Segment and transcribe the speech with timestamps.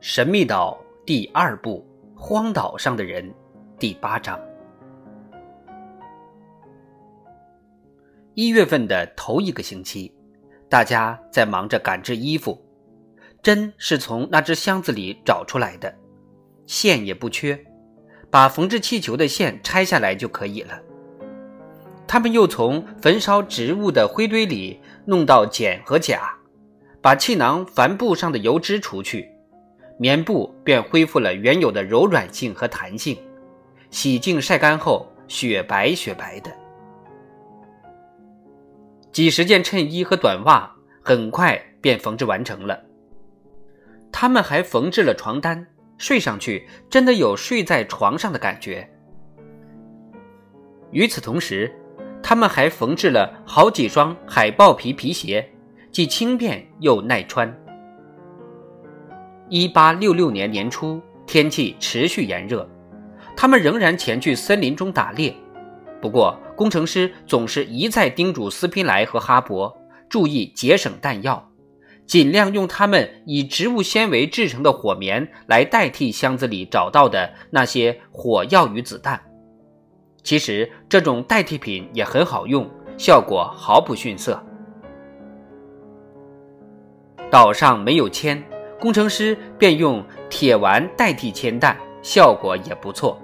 [0.00, 1.84] 神秘岛第二部
[2.20, 3.28] 《荒岛上的人》
[3.80, 4.38] 第八章。
[8.34, 10.12] 一月份的头一个星期，
[10.68, 12.64] 大家在忙着赶制衣服。
[13.42, 15.92] 针是从那只箱子里找出来的，
[16.64, 17.58] 线也不缺，
[18.30, 20.80] 把缝制气球的线拆下来就可以了。
[22.06, 26.38] 他们又从焚烧植物的灰堆里弄到碱和钾，
[27.02, 29.28] 把气囊帆布上的油脂除去。
[29.98, 33.18] 棉布便恢复了原有的柔软性和弹性，
[33.90, 36.50] 洗净晒干后，雪白雪白的。
[39.10, 42.80] 几十件衬衣和短袜很快便缝制完成了。
[44.12, 45.66] 他们还缝制了床单，
[45.96, 48.88] 睡上去真的有睡在床上的感觉。
[50.92, 51.74] 与此同时，
[52.22, 55.46] 他们还缝制了好几双海豹皮皮鞋，
[55.90, 57.52] 既轻便又耐穿。
[59.50, 62.68] 一八六六年年初，天气持续炎热，
[63.36, 65.34] 他们仍然前去森林中打猎。
[66.00, 69.74] 不过，工程师总是一再叮嘱斯皮莱和哈勃
[70.08, 71.50] 注意节省弹药，
[72.06, 79.20] 尽量用他们以植物纤维制成的火棉来代替箱子里找到的那些火药与子弹。
[80.22, 84.42] 其实，这种代替品也很好用，效果毫不逊色。
[87.30, 88.42] 岛上没有铅。
[88.80, 93.20] 工程师便用铁丸代替铅弹，效果也不错。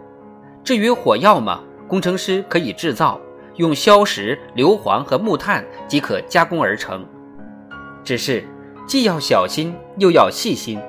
[0.64, 3.20] 至于火药嘛，工程师可以制造，
[3.56, 7.06] 用硝石、硫磺和木炭即可加工而成。
[8.02, 8.44] 只是
[8.86, 10.80] 既要小心又要细心，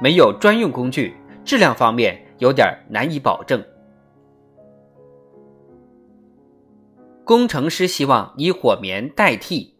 [0.00, 3.64] 没有专用工具，质量方面有点难以保证。
[7.24, 9.71] 工程师希望以火棉代替。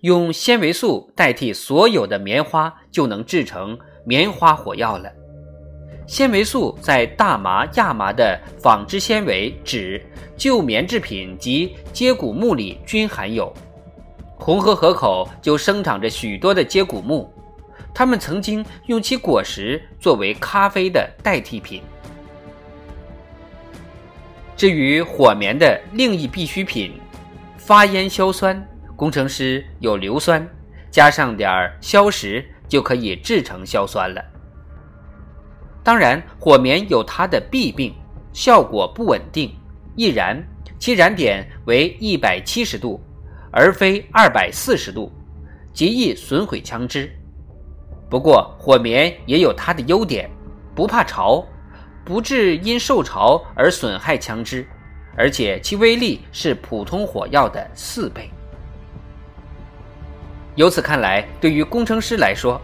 [0.00, 5.12] 用纤维素代替所有的棉花，就能制成棉花火药了。
[6.06, 10.02] 纤维素在大麻、亚麻的纺织纤维、纸、
[10.36, 13.52] 旧棉制品及接骨木里均含有。
[14.36, 17.30] 红河河口就生长着许多的接骨木，
[17.94, 21.82] 他们曾经用其果实作为咖啡的代替品。
[24.56, 26.98] 至于火棉的另一必需品——
[27.58, 28.66] 发烟硝酸。
[29.00, 30.46] 工程师有硫酸，
[30.90, 34.22] 加上点儿硝石就可以制成硝酸了。
[35.82, 37.94] 当然，火棉有它的弊病，
[38.30, 39.56] 效果不稳定。
[39.96, 40.46] 易燃，
[40.78, 43.00] 其燃点为一百七十度，
[43.50, 45.10] 而非二百四十度，
[45.72, 47.10] 极易损毁枪支。
[48.10, 50.28] 不过，火棉也有它的优点，
[50.74, 51.42] 不怕潮，
[52.04, 54.66] 不致因受潮而损害枪支，
[55.16, 58.30] 而且其威力是普通火药的四倍。
[60.56, 62.60] 由此看来，对于工程师来说，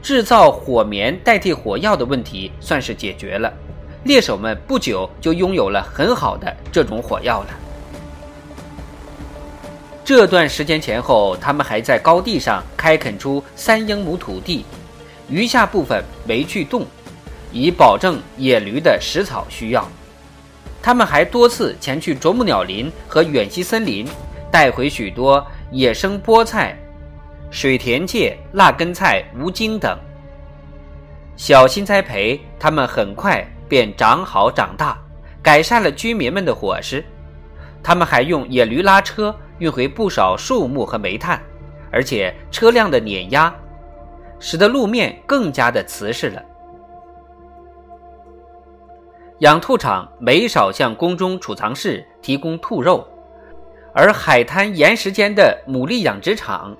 [0.00, 3.52] 制造火棉代替火药的问题算是解决了。
[4.04, 7.48] 猎手们不久就拥有了很好的这种火药了。
[10.04, 14.64] 这段时间前后，他们还在高地上开垦出三英亩土地，
[15.28, 16.86] 余下部分围去洞，
[17.52, 19.86] 以保证野驴的食草需要。
[20.80, 24.06] 他们还多次前去啄木鸟林和远西森林，
[24.50, 26.78] 带回许多野生菠菜。
[27.50, 29.98] 水田芥、辣根菜、无精等，
[31.34, 34.98] 小心栽培，它们很快便长好长大，
[35.42, 37.02] 改善了居民们的伙食。
[37.82, 41.40] 他们还用野驴拉车运回不少树木和煤炭，
[41.90, 43.52] 而且车辆的碾压，
[44.38, 46.42] 使得路面更加的瓷实了。
[49.38, 53.06] 养兔场没少向宫中储藏室提供兔肉，
[53.94, 56.76] 而海滩岩石间的牡蛎养殖场。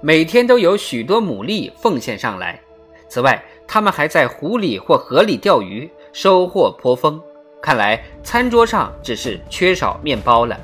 [0.00, 2.60] 每天都有许多牡蛎奉献上来。
[3.08, 7.20] 此外，他们还在湖里或河里钓鱼，收获颇丰。
[7.60, 10.56] 看来餐桌上只是缺少面包了。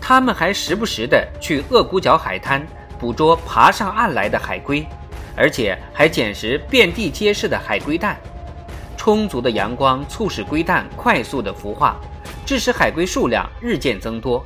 [0.00, 2.66] 他们还时不时地去鳄骨角海滩
[2.98, 4.86] 捕捉爬上岸来的海龟，
[5.36, 8.18] 而且还捡拾遍地皆是的海龟蛋。
[8.96, 11.96] 充足的阳光促使龟蛋快速地孵化，
[12.46, 14.42] 致使海龟数量日渐增多。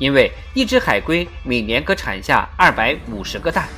[0.00, 3.68] 因为一只海龟每年可产下二百五十个蛋。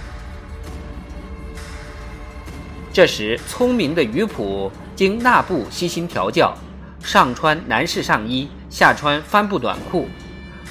[2.93, 6.57] 这时，聪明的鱼普经纳布悉心调教，
[7.03, 10.09] 上穿男士上衣，下穿帆布短裤，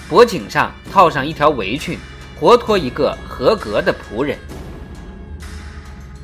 [0.07, 1.99] 脖颈上套上一条围裙，
[2.39, 4.37] 活脱一个合格的仆人。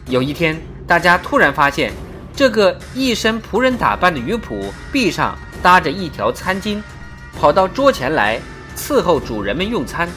[0.08, 0.58] 有一天，
[0.88, 1.92] 大家突然发现，
[2.34, 6.82] 这个一身仆人打扮的鱼普臂上搭着一条餐巾，
[7.38, 8.40] 跑到桌前来。
[8.78, 10.08] 伺候主人们用餐，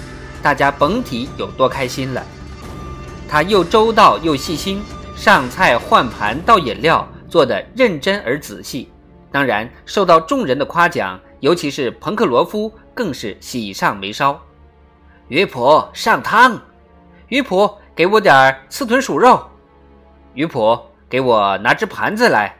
[0.43, 2.23] 大家甭提有多开心了。
[3.27, 4.83] 他又周到又细心，
[5.17, 8.93] 上菜换盘倒饮料做得认真而仔细。
[9.33, 14.39] 当然，受到众人的夸奖，尤其是彭克罗夫更是喜上眉梢。
[15.29, 16.61] 鱼婆上汤，
[17.29, 19.41] 鱼婆给我点刺豚鼠肉，
[20.35, 22.55] 鱼婆给我拿只盘子来，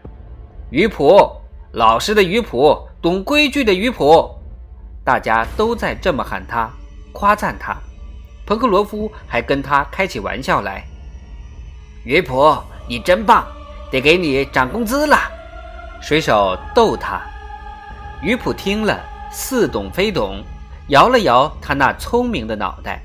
[0.71, 1.37] 鱼婆
[1.73, 4.40] 老实的鱼婆，懂规矩的鱼婆，
[5.05, 6.71] 大家都在这么喊他，
[7.13, 7.77] 夸赞他。
[8.47, 10.85] 彭克罗夫还跟他开起玩笑来
[12.05, 12.57] ：“鱼普，
[12.89, 13.47] 你真棒，
[13.91, 15.17] 得给你涨工资了。”
[16.03, 17.21] 水手逗他。
[18.23, 19.01] 鱼普听了，
[19.31, 20.43] 似懂非懂，
[20.89, 23.01] 摇了摇他那聪明的脑袋。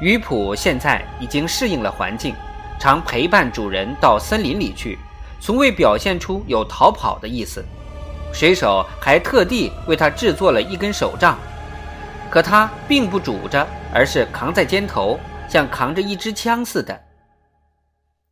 [0.00, 2.34] 鱼普现在已经适应了环境，
[2.78, 4.98] 常陪伴主人到森林里去，
[5.40, 7.64] 从未表现出有逃跑的意思。
[8.32, 11.38] 水手还特地为他制作了一根手杖。
[12.30, 15.18] 可他并不拄着，而是扛在肩头，
[15.48, 17.00] 像扛着一支枪似的。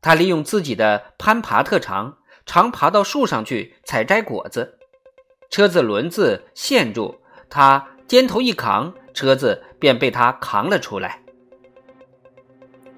[0.00, 4.78] 他利用自己的攀爬特长，常爬到树上去采摘果子。
[5.50, 11.20] 车子轮子陷住，他肩头一扛，车子便被他扛了出来。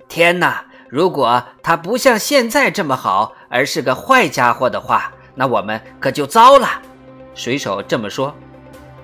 [0.09, 0.67] 天哪！
[0.91, 6.83] 如果他不像现在这么好，而是个坏家伙的话，那我们可就糟了。
[7.35, 8.35] 水手这么说。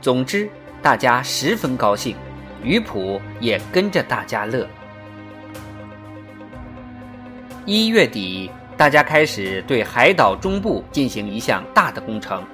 [0.00, 0.48] 总之。
[0.82, 2.14] 大家十分高兴，
[2.62, 4.64] 鱼普也跟着大家乐。
[7.64, 12.44] 一月底，大家开始对海岛中部进行一项大的工程，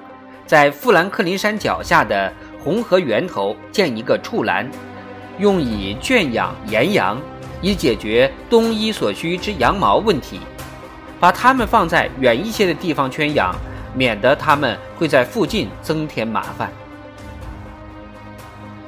[0.47, 2.33] 在富兰克林山脚下的
[2.63, 4.67] 红河源头建一个畜栏，
[5.37, 7.21] 用以圈养岩羊，
[7.61, 10.39] 以解决冬衣所需之羊毛问题。
[11.19, 13.53] 把它们放在远一些的地方圈养，
[13.95, 16.71] 免得他们会在附近增添麻烦。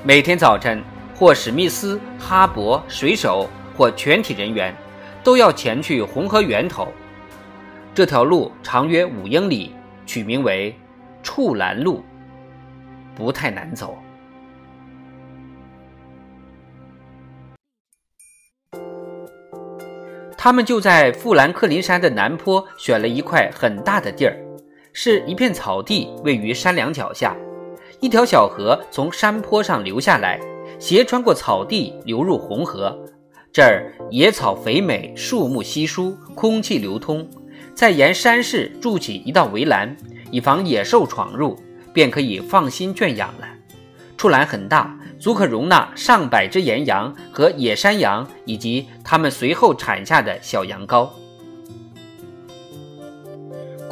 [0.03, 0.83] 每天早晨，
[1.15, 4.75] 或史密斯、哈勃、水手或全体人员，
[5.23, 6.87] 都要前去红河源头。
[7.93, 9.73] 这条路长约五英里，
[10.05, 10.77] 取名为
[11.23, 12.03] “处兰路”，
[13.15, 13.97] 不太难走。
[20.37, 24.37] 他们就在富兰克林山的南坡选了一块很大的地儿，
[24.97, 27.35] 是一片草地，位于山梁脚下。
[27.99, 30.39] 一条小河从山坡上流下来，
[30.79, 32.97] 斜穿过草地，流入红河。
[33.51, 37.27] 这儿野草肥美，树木稀疏，空气流通。
[37.73, 39.93] 再沿山势筑起一道围栏，
[40.31, 41.59] 以防野兽闯入，
[41.91, 43.45] 便可以放心圈养了。
[44.15, 51.09] 畜栏很大，足可容纳上百只岩羊和野山羊，以及它们随后产下的小羊羔。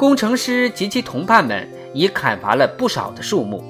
[0.04, 3.64] 工程师及其同伴们已砍伐了不少的树木。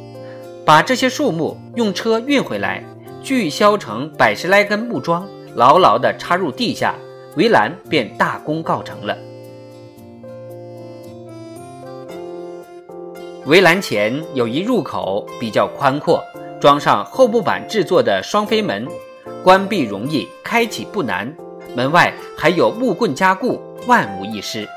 [0.66, 2.82] 把这些树木用车运回来，
[3.22, 6.96] 锯削成百十来根木桩，牢牢地插入地下，
[7.36, 9.16] 围栏便大功告成了。
[13.46, 16.20] 围栏前有一入口，比较宽阔，
[16.60, 18.88] 装上厚木板制作的双飞门，
[19.44, 21.32] 关闭容易，开启不难。
[21.76, 24.68] 门外还有木棍加固，万无一失。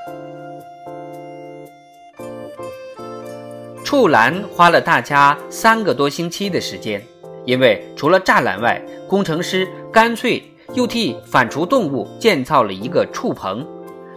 [3.88, 7.02] 触栏花了大家三个多星期的时间，
[7.46, 13.66] 因为除了栅栏外，工程师干脆又替反刍动物建造了一个触棚，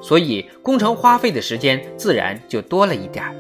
[0.03, 3.33] 所以工程花费的时间自然就多了一点儿。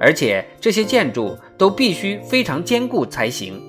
[0.00, 3.62] 而且这些建筑都必须非常坚固才行，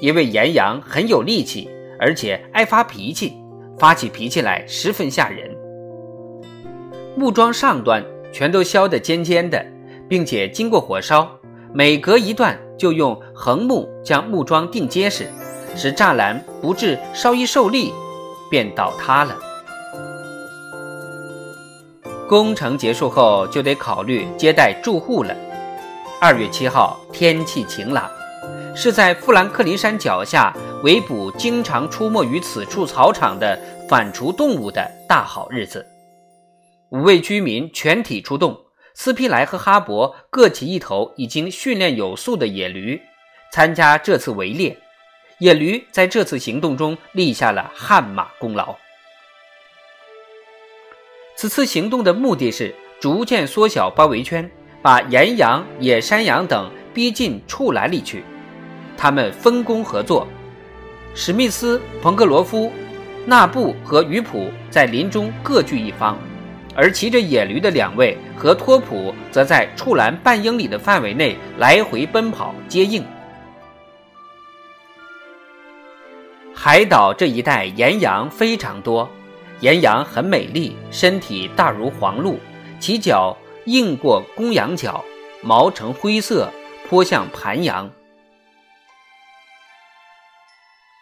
[0.00, 1.70] 因为岩羊很有力气，
[2.00, 3.34] 而且爱发脾气，
[3.78, 5.48] 发起脾气来十分吓人。
[7.14, 9.64] 木桩上端全都削得尖尖的。
[10.10, 11.30] 并且经过火烧，
[11.72, 15.30] 每隔一段就用横木将木桩钉结实，
[15.76, 17.92] 使栅栏不致稍一受力
[18.50, 19.38] 便倒塌了。
[22.28, 25.32] 工程结束后，就得考虑接待住户了。
[26.20, 28.10] 二月七号，天气晴朗，
[28.74, 30.52] 是在富兰克林山脚下
[30.82, 33.56] 围捕经常出没于此处草场的
[33.88, 35.86] 反刍动物的大好日子。
[36.90, 38.58] 五位居民全体出动。
[38.94, 43.00] 斯皮莱和哈勃各骑一头已经训练有素的野驴，
[43.52, 44.76] 参加这次围猎。
[45.38, 48.76] 野驴在这次行动中立下了汗马功劳。
[51.34, 54.50] 此次行动的目的是逐渐缩小包围圈，
[54.82, 58.22] 把岩羊、野山羊等逼进畜栏里去。
[58.98, 60.28] 他们分工合作，
[61.14, 62.70] 史密斯、彭克罗夫、
[63.24, 66.18] 纳布和鱼普在林中各据一方。
[66.74, 73.04] 而骑着野驴的两位和托普则在触栏半英里的范围内来回奔跑接应。
[76.54, 79.08] 海岛这一带岩羊非常多，
[79.60, 82.38] 岩羊很美丽，身体大如黄鹿，
[82.78, 85.02] 其脚硬过公羊角，
[85.42, 86.50] 毛呈灰色，
[86.88, 87.90] 颇像盘羊。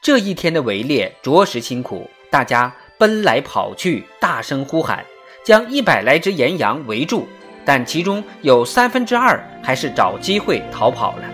[0.01, 5.05] 这一天的围猎着实辛苦，大家奔来跑去，大声呼喊，
[5.49, 7.27] 将一百来只岩羊围住，
[7.65, 11.25] 但其中有三分之二还是找机会逃跑了。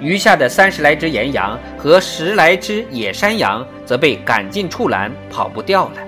[0.00, 5.98] 余下的三十来只岩羊和十来只野山羊则被赶进畜栏，跑不掉了。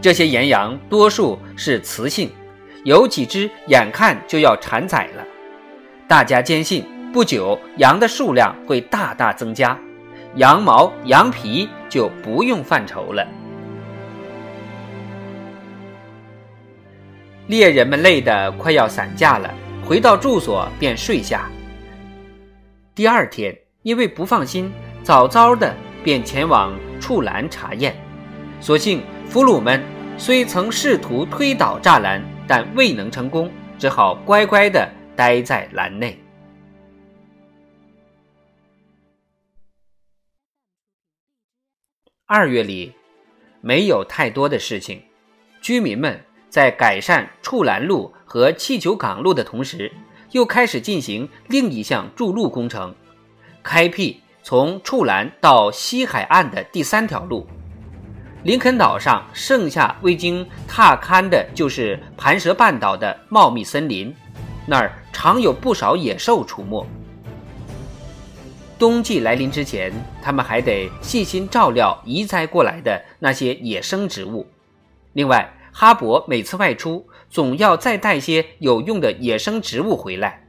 [0.00, 2.30] 这些岩羊多数是雌性，
[2.84, 5.24] 有几只眼看就要产崽了。
[6.06, 9.76] 大家坚信，不久羊的数量会大大增加，
[10.36, 13.26] 羊毛、羊皮就不用犯愁了。
[17.48, 19.52] 猎人们累得快要散架了，
[19.84, 21.50] 回到住所便睡下。
[22.94, 24.72] 第二天，因为不放心，
[25.02, 27.96] 早早的便前往处栏查验。
[28.60, 29.82] 所幸俘虏们
[30.16, 36.16] 虽曾试图推倒栅栏，但未能成功，只好乖乖的待在栏内。
[42.26, 42.94] 二月里，
[43.60, 45.02] 没有太多的事情，
[45.60, 46.18] 居民们
[46.52, 49.90] 在改善处栏路和气球港路的同时。
[50.32, 52.94] 又开始进行另一项筑路工程，
[53.62, 57.46] 开辟从处栏到西海岸的第三条路。
[58.42, 64.14] 林肯岛上剩下未经踏勘的就是盘蛇半岛的茂密森林，
[64.66, 66.86] 那儿常有不少野兽出没。
[68.78, 69.92] 冬季来临之前，
[70.22, 74.46] 他们还得细心照料移栽过来的那些野生植物。
[75.12, 77.08] 另外，哈勃每次外出。
[77.30, 80.46] 总要再带些有用的野生植物回来。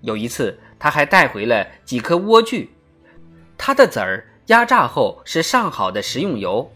[0.00, 2.66] 有一次，他还带回了几颗莴苣，
[3.56, 6.68] 它的籽儿压榨后是上好的食用油。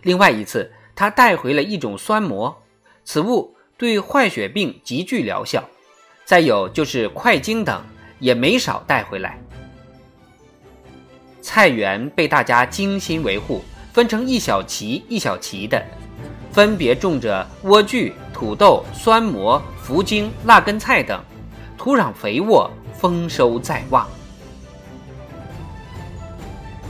[0.00, 2.62] 另外一次，他带回了一种酸蘑，
[3.04, 5.62] 此物对坏血病极具疗效。
[6.24, 7.84] 再有就是快精等，
[8.18, 9.38] 也没少带回来。
[11.42, 13.62] 菜园被大家精心维护，
[13.92, 15.84] 分成一小畦一小畦的。
[16.56, 21.22] 分别种着莴苣、土豆、酸蘑、福精、辣根菜等，
[21.76, 24.08] 土壤肥沃，丰收在望。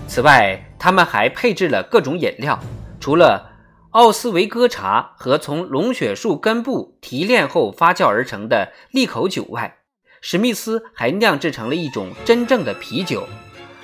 [0.06, 2.56] 此外，他们还配置了各种饮料，
[3.00, 3.50] 除了
[3.90, 9.78] 奥斯维戈茶和从龙血树根部提炼后发酵而成的利口酒外，
[10.20, 13.26] 史密斯还酿制成了一种真正的啤酒，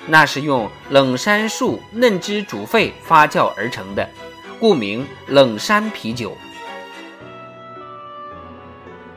[0.07, 4.07] 那是用冷杉树嫩枝煮沸发酵而成的。
[4.63, 6.37] 故名冷山啤酒。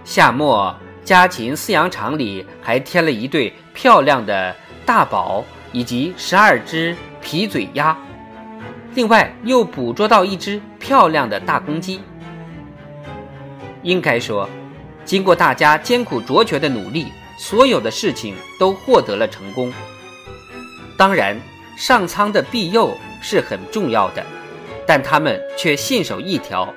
[0.02, 0.74] 夏末，
[1.04, 4.52] 家禽饲养场里还添了一对漂亮的
[4.84, 7.96] 大宝，以及十二只皮嘴鸭。
[8.96, 12.00] 另外，又捕捉到一只漂亮的大公鸡。
[13.84, 14.50] 应该说，
[15.04, 17.06] 经过大家艰苦卓绝的努力，
[17.38, 19.72] 所有的事情都获得了成功。
[20.96, 21.40] 当然，
[21.76, 24.26] 上苍的庇佑是很重要的。
[24.86, 26.72] 但他们却信守一条：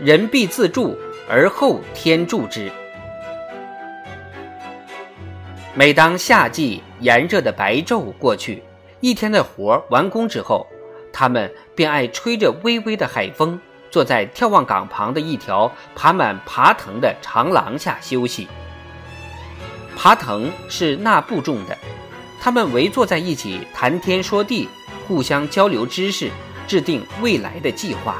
[0.00, 0.96] 人必自助，
[1.28, 2.70] 而后天助之。
[5.74, 8.62] 每当夏季炎热的白昼过去，
[9.00, 10.66] 一天的活完工之后，
[11.12, 13.60] 他们便爱吹着微微的海风，
[13.90, 18.48] 坐在眺望港旁的一条爬满爬藤的长廊下休息。
[19.96, 21.76] 爬藤是纳布种的，
[22.40, 24.68] 他们围坐在一起谈天说地，
[25.06, 26.30] 互相交流知识。
[26.68, 28.18] 制定未来的计划。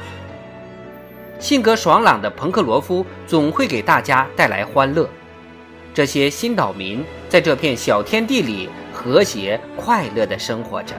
[1.38, 5.08] 性格爽朗的彭克罗夫总会给大家带来欢乐。
[5.94, 10.94] 这些新岛民在这片小天地里和谐快乐地生活着。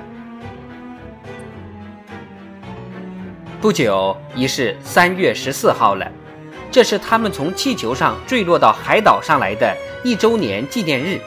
[3.60, 6.10] 不久，已是三月十四号了，
[6.72, 11.20] 这是他们从气球上坠落到海岛上来的一周年纪念日。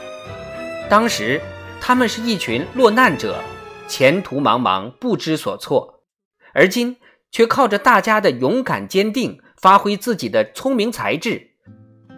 [0.88, 1.38] 当时，
[1.78, 3.42] 他们是一群落难者，
[3.86, 5.91] 前途茫茫，不知所措。
[6.54, 6.96] 而今
[7.30, 11.50] 却靠着大家的勇敢坚定，发挥自己的聪明才智，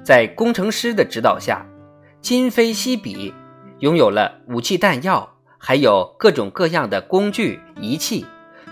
[0.02, 1.66] 在工程师的指导下，
[2.20, 3.32] 今非昔比，
[3.78, 8.26] 拥有了武器弹药，还有各种各样的工具仪器，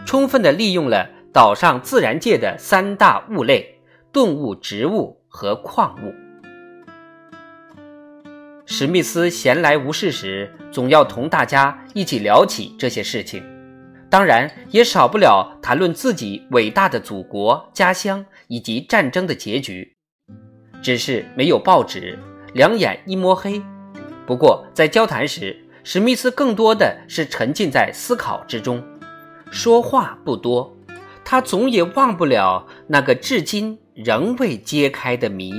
[0.04, 3.78] 充分的利用了岛上自然界的三大物类：
[4.12, 6.12] 动物、植物和矿物。
[8.64, 13.51] 史密斯闲来无事时，总要同大家一起聊起这些事情。
[14.12, 19.96] 当然也少不了谈论自己伟大的祖国、家乡以及战争的结局，
[20.82, 22.18] 只是没有报纸，
[22.52, 23.62] 两眼一摸黑。
[24.26, 28.84] 不过在交谈时，史密斯更多的是沉浸在思考之中，
[29.50, 30.76] 说话不多。
[31.24, 35.54] 他总也忘不了那个至今仍未揭开的谜。